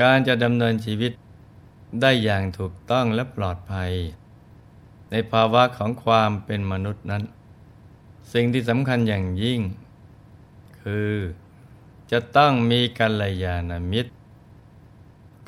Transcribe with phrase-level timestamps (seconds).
[0.00, 1.12] การจะดำเนินชีวิต
[2.00, 3.92] ได้อย่างถูกต้องและปลอดภัย
[5.10, 7.22] ในภาวะของความเป็นมนุษย์นั้น
[8.32, 9.60] สิ่งที่สำคัญอย่างยิ่ง
[10.80, 11.12] คือ
[12.10, 14.10] จะต้องมีกัลยาณมิตร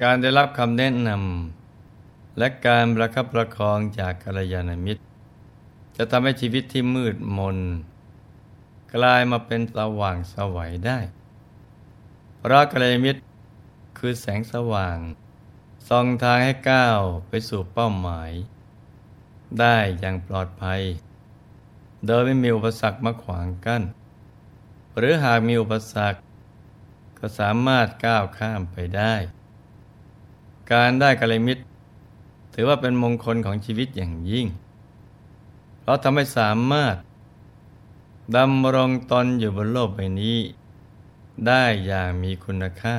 [0.02, 5.02] การได้รับคำแนะนำและการประคับประคองจากกัลยาณมิตร
[5.96, 7.58] จะทำให้ชีวิตที่มืดมน
[8.94, 10.98] กลายมาเป็นสว่างสวัยได้
[12.38, 13.20] เพราะกัลยาณมิตร
[13.98, 14.98] คือแสงสว่าง
[15.88, 18.30] ส่องทางให้ก้าวไปสู่เป้าหมาย
[19.60, 20.82] ได้อย่างปลอดภัย
[22.06, 23.82] โดยไม่มีอุปสรรคมาขวางกัน้น
[24.98, 26.18] หรือหากมีอุปสรรค
[27.18, 29.14] ก็สามารถก้าวข้ามไปได้
[30.72, 31.62] การได้กัลยมิตร
[32.54, 34.46] ถือว่าเป็นมงคลของชีวิตอย่างยิ่ง
[35.80, 36.96] เพราะทำให้สามารถ
[38.36, 40.38] ดำรงตนอยู่บนโลกใบนี้
[41.46, 42.96] ได้อย่างมีคุณค่า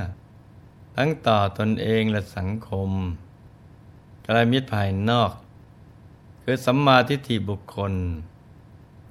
[0.96, 2.90] ทั้งต่อตนเองและสังคม
[4.28, 5.32] กลายมิตรภายนอก
[6.44, 7.94] คือสัมมาทิฏฐิบุคคล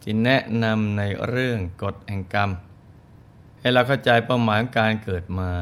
[0.03, 2.51] ที่แนะนำในเรื่องกฎแห่งกรรม
[3.59, 5.53] ให้เราเข้าใจเป้าหมายของการเกิดมา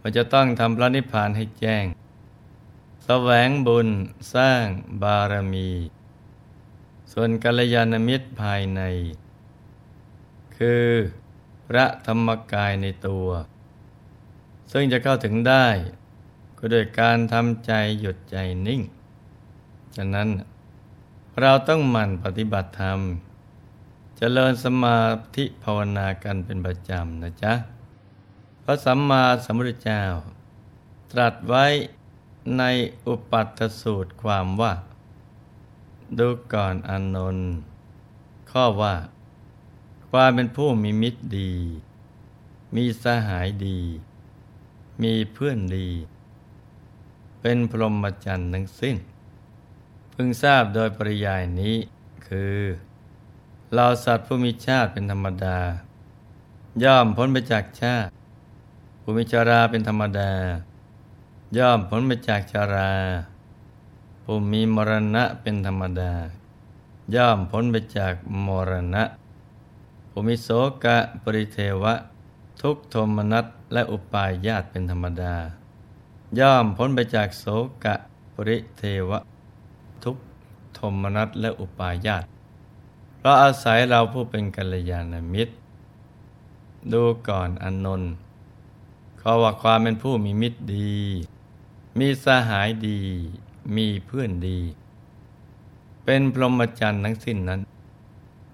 [0.00, 1.84] ว่าจะต้องทำพระนิพพานให้แจ้ง
[3.04, 3.88] แสวงบุญ
[4.34, 4.64] สร้าง
[5.02, 5.70] บารมี
[7.12, 8.80] ส่วนกัลยาณมิตรภายใน
[10.56, 10.86] คือ
[11.66, 13.26] พระธรรมกายในตัว
[14.72, 15.66] ซึ่งจะเข้าถึงได้
[16.58, 18.80] ก็โดยการทำใจหยุดใจนิ่ง
[19.96, 20.28] ฉะนั้น
[21.40, 23.04] เราต้องหมั่นปฏิบัติธรรมจ
[24.16, 24.98] เจริญสมา
[25.36, 27.54] ธิภาวนากันเป็นประจำนะจ๊ะ
[28.64, 30.02] พระสัมมาสัมพุทธเจ้า
[31.12, 31.66] ตรัสไว้
[32.58, 32.62] ใน
[33.06, 34.72] อุปัตสูตรความว่า
[36.18, 37.50] ดูก่อนอนนท์
[38.50, 38.96] ข้อว่า
[40.10, 41.52] ความเป็นผู้มีมิตรดี
[42.74, 43.78] มีสหายดี
[45.02, 45.88] มีเพื่อนดี
[47.40, 48.96] เป็นพรหมจรรย์ทั้งสิ้น
[50.12, 51.76] พึงทราบโดยปริยายนี้
[52.26, 52.58] คือ
[53.74, 55.58] เราสัตว์ผู้มีชาติเป็นธรรมดา
[56.84, 58.10] ย่อมพ้นไปจากชาติ
[59.00, 60.32] ผู้มีชาราเป็นธรรมดา
[61.58, 62.90] ย่อมพ้นไปจากชารา
[64.22, 66.12] ผู้มีมรณะเป็นธรรมดา
[67.14, 68.14] ย่อมพ้นไปจาก
[68.46, 69.04] มรณะ
[70.10, 70.48] ผู้มีโส
[70.84, 71.94] กะปริเทวะ
[72.66, 75.34] ทุกโทมนัสและอุปายาตเป็นธรรมดา
[76.38, 77.44] ย่อมพ้นไปจากโส
[77.84, 77.94] กะ
[78.34, 79.20] ปริเทวะ
[80.04, 80.16] ทุก
[80.74, 82.24] โทมนัสและอุปายาต
[83.18, 85.54] เพราะอาศัยเราผู้เป็นกัลยาณมิตร
[86.92, 88.12] ดูก่อนอนนนท์
[89.20, 90.96] ขอว่าความเป็นผู้มีมิตรดี
[91.98, 93.00] มีสหายดี
[93.76, 94.60] มีเพื่อนดี
[96.04, 97.60] เป็นพรหมจรรย์ทั้งสิ้นนั้น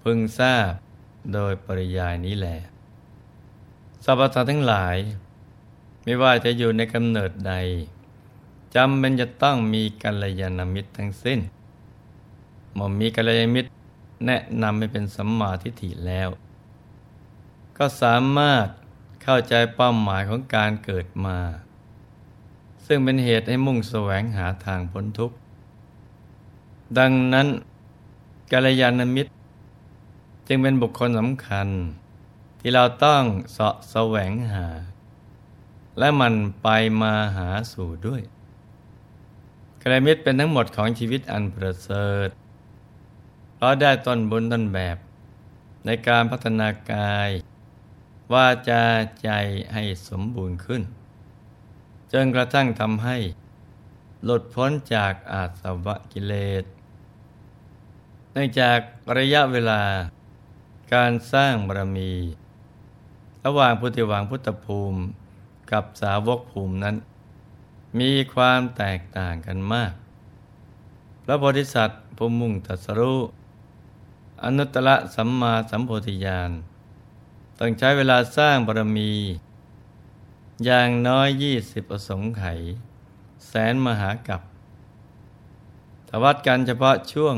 [0.03, 0.71] พึงทราบ
[1.33, 2.57] โดยปริยายนี้แหละ
[4.03, 4.97] สรรพสัตว์ทั้งหลาย
[6.03, 7.53] ไม่ว่าจะอยู่ในกำเนิดใด
[8.75, 11.39] จำเป็นจะต้องมีกัลยาณมิตรทั้งสิ้น
[12.73, 13.69] เมื่อมีกัลยาณมิตร
[14.25, 16.29] แนะนำให้เป็นสัมมาทิฏฐิแล้ว
[17.77, 18.67] ก็สามารถ
[19.23, 21.37] เข้าใจเป้าหมายของการเกิดมา
[22.85, 25.35] ซึ่งเป็นเหตุให้มุ่งแสวงหาทางพ้นทุกข์
[26.97, 27.47] ดังนั้น
[28.51, 29.31] กัลยาณมิตร
[30.47, 31.67] จึงเป็นบุคคลสำคัญ
[32.59, 34.67] ที่เราต้องเสาะแสวงหา
[35.99, 36.33] และมัน
[36.63, 36.67] ไป
[37.01, 38.21] มาหาสู่ด้วย
[39.81, 42.29] กระมิตรเป็นทั้งหมดของชีวิตอันประเสริฐ
[43.55, 44.97] เพราะได้ต้นบุญต้นแบบ
[45.85, 47.29] ในการพัฒนากาย
[48.33, 48.81] ว่าจะ
[49.23, 49.29] ใจ
[49.73, 50.81] ให้สมบูรณ์ขึ้น
[52.11, 53.17] จนกระทั่งทำให้
[54.23, 56.63] หลุดพ้นจากอาสวะกิเลส
[58.31, 58.79] เนื่องจาก
[59.17, 59.83] ระยะเวลา
[60.93, 62.11] การสร้างบารมี
[63.45, 64.99] ระหว่างพุทธิวังพุทธภูมิ
[65.71, 66.95] กับสาวกภูมินั้น
[67.99, 69.93] มีความแตกต่างกันมาก
[71.23, 73.19] พระโพธิสัตว์ผู้มุ่งตัสรู้
[74.43, 76.51] อนุตตรสัมมาสัมโพธิญาณ
[77.59, 79.11] ต้องใช้เวลาสร้างบารมี
[80.65, 82.59] อย่างน้อยยี่สิบอสงไขย
[83.47, 84.41] แสนมหากับ
[86.09, 87.35] ทวัดกันเฉพาะช่วง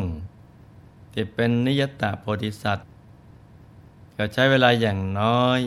[1.13, 2.88] ที่เป็นนิยตาโพธิสัตว์
[4.15, 5.59] ก็ใช้เวลาอย่างน้อย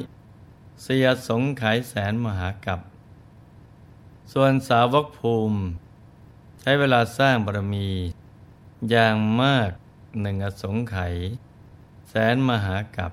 [0.82, 2.81] เสียสงไขยแสนมหากับ
[4.32, 5.59] ส่วนสาวกภูมิ
[6.61, 7.88] ใช้เวลาสร้างบารมี
[8.91, 9.71] อย่างมาก
[10.21, 11.15] หนึ่งอสงไขย
[12.11, 13.12] แสนมหากับ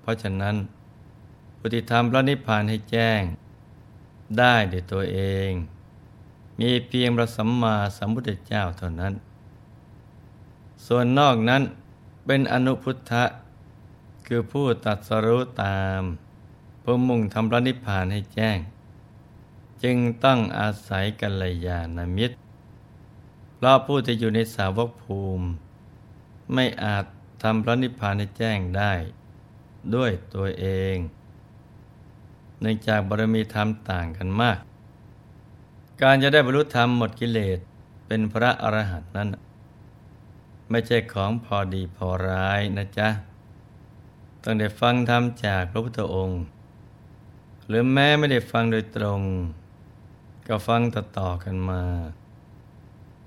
[0.00, 0.56] เพราะฉะนั้น
[1.58, 3.22] พุทธิธรรมพระนิพพานให้แจ้ง
[4.38, 5.50] ได้ด้วยตัวเอง
[6.60, 9.14] มีเพียงพระสัมมาสัมพุทธเจ้าเท่านั้น
[10.86, 11.62] ส่วนนอกนั้น
[12.26, 13.24] เป็นอนุพุทธะ
[14.26, 16.02] คือผู้ตัดสรู้ตาม
[16.80, 18.58] เพื่อมุ่งทำพระนิพพานให้แจ้ง
[19.82, 22.36] จึงต้องอาศัยกัลยาณมิตร
[23.56, 25.46] เพราะผู้ที่อยู่ในสาวกภูมิ
[26.54, 27.04] ไม่อาจ
[27.42, 28.92] ทำพระนิพพานให้แจ้งได้
[29.94, 30.96] ด้วยตัวเอง
[32.60, 34.58] เนื่องจากบารมีธรรมต่างกันมาก
[36.02, 37.58] การจะได้บรรลุธรรมหมดกิเลส
[38.06, 39.28] เป็นพระอรหันต์นั้น
[40.70, 43.08] ไม่ใช่ของพอดีพอร้ายนะจ๊ะ
[44.42, 46.42] ต้องได้ฟังธรรมจากพระพุทธองค์
[47.72, 49.20] หรือแม้ไม่ได้ฟังโดยตรง
[50.48, 51.82] ก็ฟังต่อๆกันมา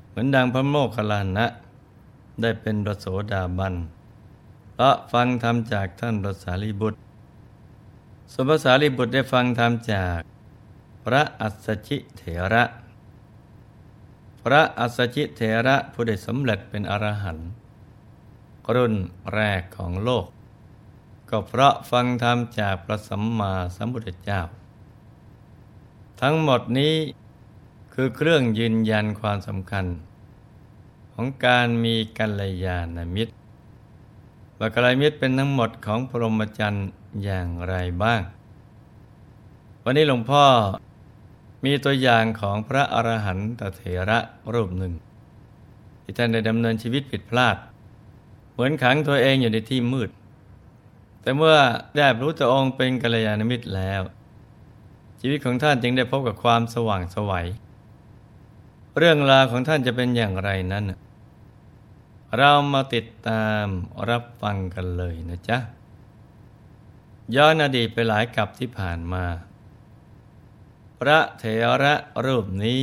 [0.10, 1.46] เหมือนดังพระโมคคัลลานะ
[2.42, 3.76] ได้เป็นพระโสดาบัน
[4.74, 7.00] เพราะฟังธรรมจากท่านพระสารีบุตร
[8.34, 10.20] สมภาสารีบุตรได้ฟังธรรมจาก
[11.06, 12.24] พระอัสสชิเถ
[12.54, 12.64] ระ
[14.44, 17.50] พระอัสสชิเถระผู้ได้สำเร็จเป็นอรหันต์
[18.76, 18.94] รุ่น
[19.34, 20.26] แรกของโลก
[21.36, 24.42] ก็เพราะฟังธรรมจากพระสัมมาสัมพุทธเจ้า
[26.22, 26.96] ทั้งหมดนี้
[27.94, 29.86] คือเครื่องยืนยันความสำคัญ
[31.14, 33.34] ของการมีกัลยาณมิตร
[34.60, 36.90] ว่ากัลยาณมิตรเป็นทั้งหมดของพรหมจรรย์
[37.24, 38.22] อย่างไรบ้าง
[39.84, 40.46] วันนี้หลวงพ่อ
[41.64, 44.20] มีตัวอย่างของพระอรหันตเถระ
[44.54, 44.94] รูปหนึ่ง
[46.04, 47.58] ที่ท่านได้ดำเนินชีวิตผิดพลาด
[48.52, 50.12] เหมือนขังตัวเองอยู่ในที่มืด
[51.24, 51.58] แต่เมื่อ
[51.96, 54.02] ได้ระพุทธองค์เป็นกัลยาณมิตรแล้ว
[55.20, 57.48] ชีวิตของท่านจึงได้พบกับความสว่างสวัย
[58.98, 60.86] เรื่องราวของท่านจะเป็นอย่างไรนั้น
[62.38, 63.66] เรามาติดตาม
[64.10, 65.58] รับฟังกันเลยนะจ๊ะ
[67.36, 69.26] ย้อนอดีตไปหลายกับที่ผ่านมา
[71.00, 71.44] พระเถ
[71.84, 72.82] ระรูปนี้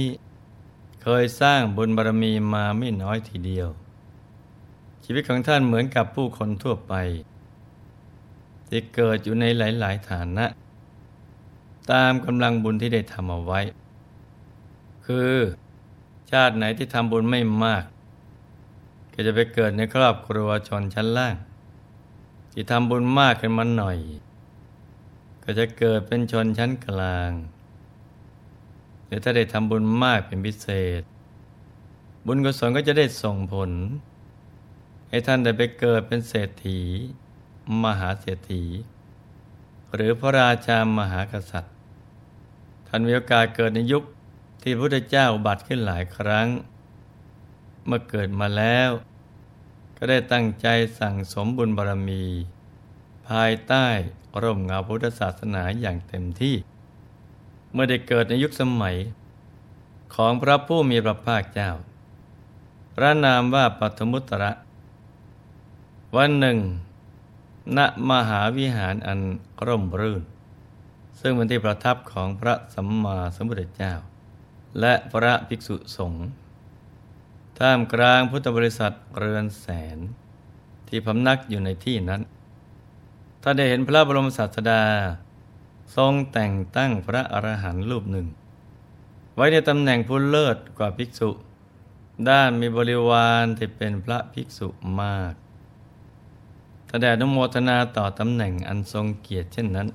[1.03, 3.69] เคยสร้างบุญบารมีมาไม่น้อยทีเดียว
[5.05, 6.95] ชีวิตของท่านเหมือนกับผู้คนทั่วไป
[8.71, 10.47] ที่เกิดอยู่ในหลาย ๆ ฐานะ
[11.93, 13.61] ตามกำลังบุญที่ได้ทำเอาไว้
[15.07, 15.33] คือ
[16.31, 17.85] ชาติไหนที่ทำบุญไม่มาก
[19.13, 21.37] ก็จะไปเกิดในครอบครัวชนชั้นล่าง
[22.53, 23.99] ที่ทำบุญมากขึ้นมาหน่อย
[25.45, 27.31] ก็จะเกิดเป็นชนชั้นกลาง
[29.07, 30.69] หรือถ้าได้ทำบุญมากเป็นพิเศ
[31.01, 31.03] ษ
[32.27, 33.71] บุญกุศลก็จะได้ส่งผล
[35.09, 36.81] ให้ท่านได้ไปเกิดเป็นเศรษฐี
[37.85, 38.65] มหาเศรษฐี
[39.95, 41.75] หรือพระราชามหากษัตริย์
[42.87, 44.05] ท่านมีโอกาสเกิดในยุค
[44.63, 46.49] ที่พระพุทธเจ้าบัตรขึ้นหลายครั้ง
[47.87, 48.91] เมื่อเกิดมาแล้ว
[49.97, 50.67] ก็ได้ตั้งใจ
[50.99, 52.25] สั่งสมบุญบารมี
[53.29, 53.87] ภายใต้
[54.43, 56.55] ร่มเงาพุทธศาสนาอย่างเต็มที่
[57.73, 58.97] เมื่อได้เกิดในยุคสมัย
[60.15, 61.71] ของพระผู้มีพระภาคเจ้า
[62.95, 64.53] พระนามว่าปัทมุตระ
[66.17, 66.59] วันหนึ่ง
[67.77, 67.79] ณ
[68.11, 69.21] มหาวิหารอัน
[69.67, 70.23] ร่มรื่น
[71.21, 73.93] ซึ่งเป็นที่ประทับของพระสัมมาสัมพุทธเจ้า
[74.81, 76.27] และพระภิกษุสงฆ์
[77.59, 79.99] ท่ามกลางพุทธบริษัทเรือนแสน
[80.89, 82.23] ที่พำนักอยู่ในที่นั้น
[83.43, 84.83] ถ้าได้เห็นพระบรมศาสดา
[85.97, 88.27] ทรงแต่งตั้งพระอรหันต์รูปหนึ่ง
[89.35, 91.31] ไว้ในตำแหน่งผู้เลิศกว่าภิกษุ
[92.29, 94.69] ด้านมีบริวารที่เป็นพระภิกษุ
[95.01, 95.35] มาก
[96.93, 99.89] ถ้าแด่นโมทนาต่อตำแหน่งอันทรงเกียรติเช่นนั้น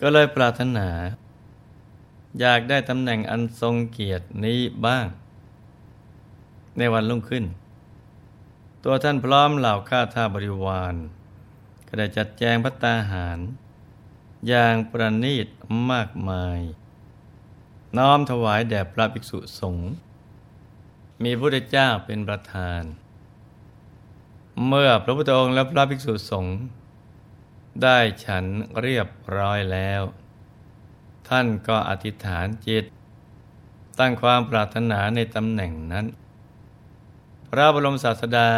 [0.00, 0.88] ก็เลยปรารถนา
[2.40, 5.06] อยากได้ตำแหน่งอันทรงเกียรตินี้บ้าง
[6.78, 7.44] ในวันรุ่งขึ้น
[8.84, 10.94] ตัวท่านพร้อมเหล่าข้าทาบริวาร
[11.86, 13.38] ก็ได้จัดแจงพัตตาหาร
[14.48, 15.48] อย่างประณีต
[15.90, 16.60] มากมาย
[17.96, 19.90] น้อมถวายแด่พระภิกษุสงฆ์
[21.22, 22.82] มีพระพุทธเจ้าเป็นประธาน
[24.66, 26.58] เมื่อพระพุทธองค์และพระภิกษุสงฆ์
[27.82, 28.44] ได้ฉัน
[28.82, 30.02] เรียบร้อยแล้ว
[31.28, 32.84] ท่านก็อธิษฐานจิต
[33.98, 36.06] ตั้งความปรารถนาในตำแหน่งนั้น
[37.48, 38.50] พระบรมศาสดา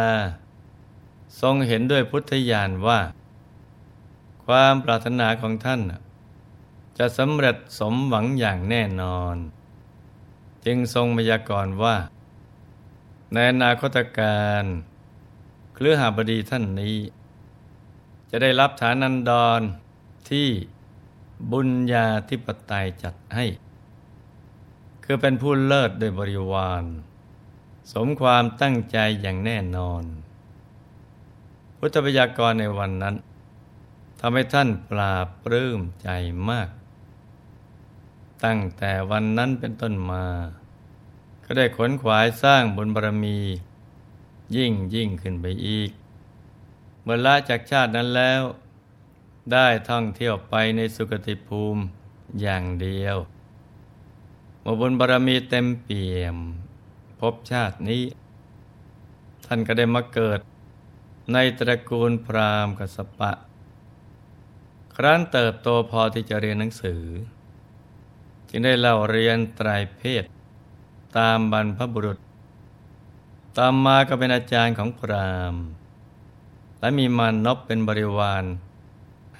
[1.41, 2.99] ทรงเห็นด้วยพุทธญาณว่า
[4.45, 5.81] ความปรารถนาของท่าน
[6.97, 9.35] จะสำเร็จสมหวังอย่างแน่นอน
[10.65, 11.95] จึงทรงมยากรว่า
[13.33, 14.65] ในอนาคตการ
[15.79, 16.97] เครือหาบดีท่านนี้
[18.29, 19.61] จะได้รับฐานันดร
[20.29, 20.47] ที่
[21.51, 23.45] บุญญาธิปไตยจัดให้
[25.03, 26.83] คือเป็นผู้เลิศโดยบริวาร
[27.93, 30.03] สมความตั้งใจอย่างแน่นอน
[31.77, 33.15] พุทธพยากรในวันนั้น
[34.19, 36.09] ทำให้ท่านปราบปลื้มใจ
[36.49, 36.69] มาก
[38.43, 40.25] ตั้งแต่วันนั้นเป็นต้นมา
[41.43, 43.39] ก็ได้ขนขวายสร้างบุญบารมี
[44.55, 45.91] ยิ่งยิ่งขึ้นไปอีก
[47.01, 48.41] เมื่อละจากชาตินั้นแล้ว
[49.51, 51.81] ได้ท่องเที่ยวไปในสุคติภูมิ
[52.41, 53.17] อย่างเดียว
[54.63, 56.37] มื่อบุญบารมีเต็มเปี่ยม
[57.19, 58.03] พบชาตินี้
[59.45, 60.39] ท่านก็ได้มาเกิด
[61.33, 63.31] ในตระกูลพราหมณ์กสปะ
[64.95, 67.03] ครั้นเติบโตพอที่จะเรียนหนังสือ
[68.49, 70.23] จึงได้เล่าเรียนไตรเพศ
[71.17, 72.17] ตามบรรพบุรุษ
[73.57, 75.63] ตามมาก็เป็นอาจารย์ของพราหมณ์
[76.79, 78.43] และมีมานพเป็นบริวาร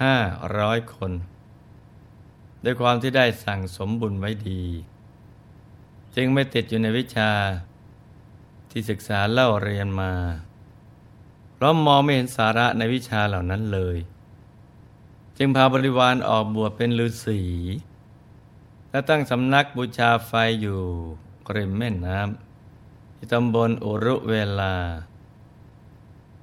[0.02, 0.16] ห้า
[0.58, 1.12] ร้อยคน
[2.64, 4.64] ด้วยความที่ได้สั่งสมบุญไว้ดี
[6.16, 7.32] จึงไม่ติดอยู่ในวิชา
[8.70, 10.14] ที่ศึกษาเล่าเรียนมา
[11.54, 13.98] เพราะมองไม่เห็นสาระในวิชาเหล่านั้นเลย
[15.38, 17.42] จึงพาบริวารออกบวชเป็นฤาษี
[18.90, 20.32] และตั้งสำนักบูชาไฟ
[20.62, 20.82] อยู่
[21.56, 22.47] ริมแม่น้ำ
[23.18, 24.76] ที่ตำบลอุรุเวลา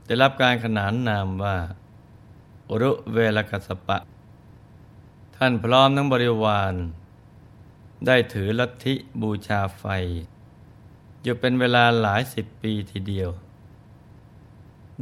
[0.04, 1.56] ได้รับการขนานนามว่า
[2.70, 3.98] อุรุเวลกัสปะ
[5.36, 6.74] ท่านพร้อมทั้งบริวาร
[8.06, 9.84] ได้ถือลัทธิบูชาไฟ
[11.22, 13.30] อยู่เป็นเวลาหลายสิบปีทีเดียว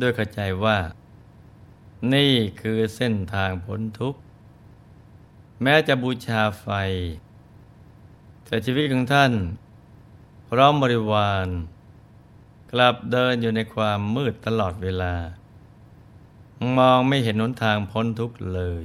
[0.01, 0.79] ด้วยเข้าใจว่า
[2.15, 4.21] นี่คือเส้นทางพ้นทุกข์
[5.63, 6.69] แม้จะบูชาไฟ
[8.45, 9.33] แต่ชีวิตของท่าน
[10.55, 11.47] พร้อมบริวาร
[12.73, 15.15] กลับเดินอยู่ในความมืดตลอดเวลา
[16.79, 18.85] มองไม่เห็นหนทางพ้นทุกข์เลย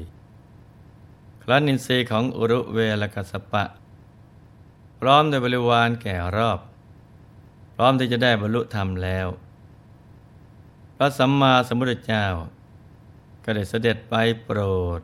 [1.44, 3.64] ครั้นอินทรีย์ของอุรุเวลกัสปะ
[5.00, 6.60] พร้อมโดยบริวารแก่รอบ
[7.76, 9.28] พร้อมที่จะได้บรรลุธรรมแล้ว
[10.98, 12.26] พระสัมมาสัมพุทธเจ้า
[13.44, 14.60] ก็ได้เสด็จไปโปร
[15.00, 15.02] ด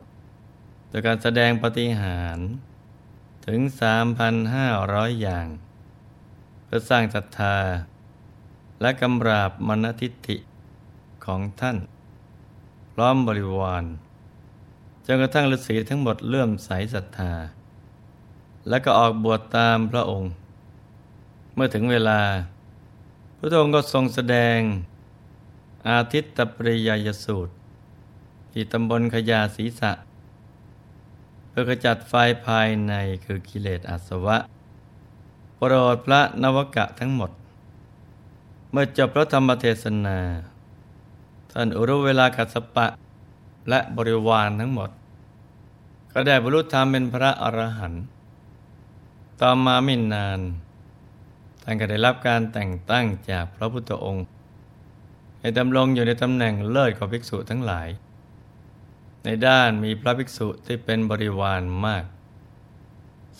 [0.88, 2.38] โดยการแสดงปฏิหาร
[3.46, 3.60] ถึง
[4.40, 5.48] 3,500 อย่าง
[6.64, 7.56] เพื่อสร้างศรัทธา
[8.80, 10.36] และกำราบมณทิฐิ
[11.24, 11.76] ของท่าน
[12.92, 13.84] พร้อมบริวาร
[15.06, 17.32] จนกระทั่งฤาษีทั้งหมดเลื่อมใสศรัทธา
[18.68, 20.30] และก็ออกบวชตามพระองค์
[21.54, 22.20] เมื่อถึงเวลา
[23.38, 24.58] พระองค์ก็ทรงแสดง
[25.88, 27.52] อาทิตตปริยยสูตร
[28.52, 29.92] ที่ตำบลขยาศีสะ
[31.48, 32.14] เพื่อขจัดไฟ
[32.46, 32.94] ภายใน
[33.24, 34.36] คือกิเลสอาสวะ
[35.56, 37.30] โปรดพระนวกะทั้งหมด
[38.70, 40.18] เมื่อจบพระธรรมเทศนา
[41.52, 42.86] ท่านอุรุเวลากัสปะ
[43.68, 44.90] และบริวารทั้งหมด
[46.12, 48.04] ก็ได้บรรลุธรรมเป็นพระอรหันต์
[49.40, 50.40] ต่อมาไม่นาน
[51.62, 54.26] ท่านก็ได้รับการแต่งตั้งจากพระพุทธองค์
[55.40, 57.88] ให้ดำรงอยู่ในตำแหน่งเลิศของภิกษุทั้งหลาย
[59.24, 62.04] ในด้านมีพระภิกษุที่เป็นบริวารมาก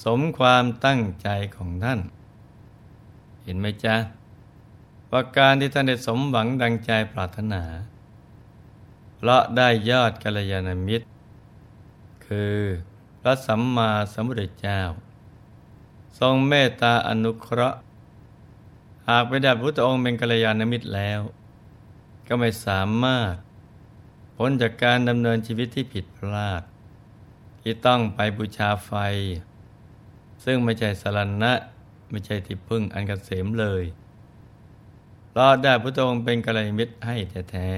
[0.02, 2.00] สมความตั้งใจของท่าน
[3.42, 3.96] เห็นไหมจ๊ะ
[5.10, 7.62] ว่าการที่ท่านได้สมหวังดังใจปรารถนา
[9.16, 11.06] เพราะได้ยอดกัลยาณมิตร
[12.26, 12.56] คือ
[13.20, 14.80] พระสัมมาสัมพุทธเจ้า
[16.18, 17.78] ทรงเมตตาอนุเคราะห์
[19.08, 21.20] หากไปได้พระพุทธองค์เป็นกัลยาณมิตรแล้ว
[22.26, 23.34] ก็ไม่สามารถ
[24.36, 26.62] พ้นจากการดำเนินชีวิตที่ผิดพลาด
[27.60, 28.92] ที่ต้องไปบูชาไฟ
[30.44, 31.52] ซึ่งไม่ใช่สารณะ
[32.10, 33.84] ไม่ใช่ที่พึ่งอันกเกษมเลย
[35.36, 37.16] รอดได้พระองค์เป็นกัลยาณมิตรให้
[37.50, 37.68] แท้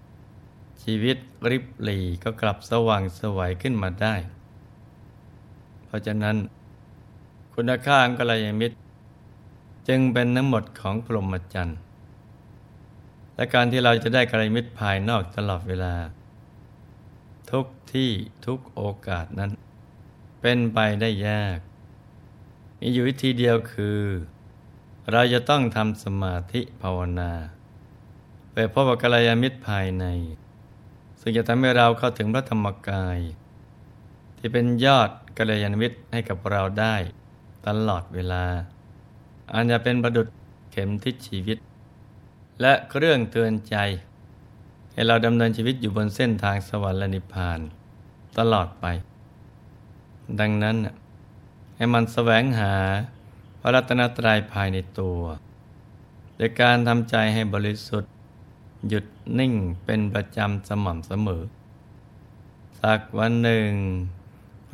[0.00, 1.16] ๆชีวิต
[1.50, 4.14] ริบหลีก็กลับสว่างสวัยขึ้นมาได้
[5.86, 6.36] เพราะฉะนั้น
[7.54, 8.76] คุณค่าของกัลยาณมิตร
[9.88, 11.78] จึงเป็นทั้งหมดของพรหมจรรย์
[13.36, 15.94] และการที่เราจะได้กระมิตรภายนอกตลอดเวลา
[17.50, 18.10] ทุกที่
[18.46, 19.50] ทุกโอกาสนั้น
[20.40, 21.58] เป็นไปได้ยาก
[22.86, 24.00] มีอยู่วิธีเดียวคือ
[25.12, 27.32] เราจะต้องทำสมาธิภาวนา
[28.52, 30.04] ไปพบกัลยาณมิตรภายใน
[31.20, 33.18] ซึ่งจะทำให้เราเข้าถึงพระธรรมกาย
[34.38, 36.96] ที่เป็นยอดกัลยาณมิตรให้กับเราได้
[37.66, 38.44] ตลอดเวลา
[39.52, 40.28] อันจะเป็นประดุด
[40.72, 41.58] เข็มทิศชีวิต
[42.60, 43.76] และเครื่องเตือนใจ
[44.92, 47.60] ให้เราดำเนินชีวิตอยู่บนเส้นทางสวรรค์และนิพพาน
[48.38, 48.86] ตลอดไป
[50.40, 50.78] ดังนั้น
[51.84, 52.74] ให้มันแสวงหา
[53.60, 55.20] พระรัตนตรัยภายในตัว
[56.36, 58.12] โดยการทำใจให้บริสุทธิ์
[58.88, 59.04] หยุด
[59.38, 59.52] นิ่ง
[59.84, 61.42] เป็นประจำสม่ำเสมอ
[62.80, 63.68] สักวันหนึ่ง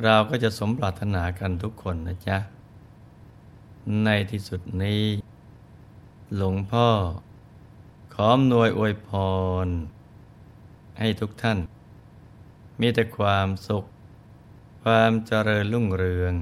[0.03, 2.37] เราก็จะสมปรารถนากันทุกคนนะจ๊ะ
[4.03, 5.03] ในที่สุดนี้
[6.35, 6.87] หลวงพ่อ
[8.13, 9.09] ขออำนวยอวยพ
[9.65, 9.67] ร
[10.99, 11.59] ให้ทุกท่าน
[12.79, 13.85] มีแต่ความสุข
[14.83, 16.35] ความเจริญรุ่งเรือง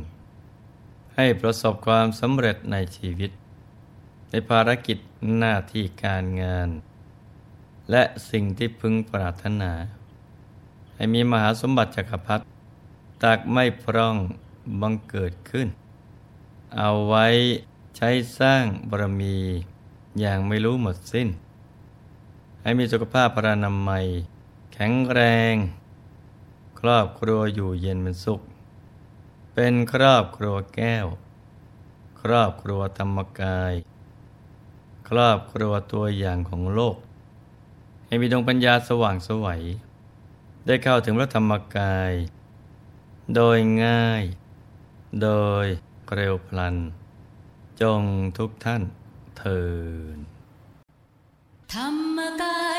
[1.16, 3.32] ให้ประสบความสำเร็จในชีวิต
[4.30, 4.98] ในภารกิจ
[5.38, 6.70] หน้าที่การงาน
[7.92, 9.72] และสิ่งที่พึงปรารถนา
[10.96, 12.44] ให้มีมหาสมบัติจักรพรรดิ
[13.24, 14.18] ตากไม่พร่อง
[14.82, 15.68] บังเกิดขึ้น
[16.78, 17.28] เอาไว้
[17.98, 19.38] ใช้สร้างบารมี
[20.20, 21.30] อย่างไม่รู้หมดสิ้น
[22.62, 24.06] ให้มีสุขภาพพรานามัย
[24.74, 25.22] แข็งแร
[25.54, 25.56] ง
[26.80, 28.42] ครอบครัวอยู่เย็นเป็นสุข
[29.62, 31.08] เป็นครอบครัวแก้ว
[32.22, 33.74] ครอบครัวธรรมกาย
[35.10, 36.98] ครอบครัวตัวอย่างของโลก
[38.08, 39.63] ให้มีดวงปัญญาสว่างสวัย
[40.66, 42.13] ได้เข้าถึงพระธรรมกาย
[43.36, 44.24] โดยง่าย
[45.22, 45.30] โด
[45.63, 45.66] ย
[46.16, 46.75] เร็วพลัน
[47.82, 48.04] จง
[48.38, 48.84] ทุกท่าน
[49.38, 49.62] เทิ
[50.16, 50.18] น
[51.74, 51.88] ธรร
[52.18, 52.62] มกา